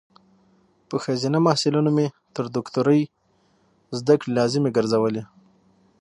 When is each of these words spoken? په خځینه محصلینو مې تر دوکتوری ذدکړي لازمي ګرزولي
په 0.89 0.95
خځینه 1.03 1.37
محصلینو 1.47 1.89
مې 1.97 2.07
تر 2.35 2.45
دوکتوری 2.55 3.01
ذدکړي 3.97 4.31
لازمي 4.37 4.69
ګرزولي 4.77 5.23